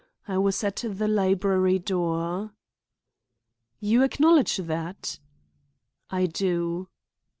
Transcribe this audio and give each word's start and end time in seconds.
I 0.27 0.35
was 0.39 0.63
at 0.63 0.77
the 0.77 1.07
library 1.07 1.77
door." 1.77 2.53
"You 3.79 4.01
acknowledge 4.01 4.57
that?" 4.57 5.19
"I 6.09 6.25
do." 6.25 6.87